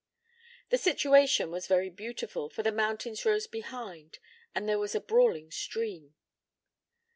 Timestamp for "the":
0.69-0.79, 2.63-2.71